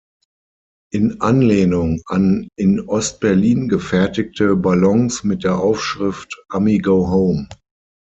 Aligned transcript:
In 0.91 1.21
Anlehnung 1.21 2.01
an 2.07 2.47
in 2.55 2.79
Ost-Berlin 2.79 3.69
gefertigte 3.69 4.55
Ballons 4.55 5.23
mit 5.23 5.43
der 5.43 5.59
Aufschrift 5.59 6.41
"Ami 6.49 6.79
go 6.79 7.07
home! 7.07 7.47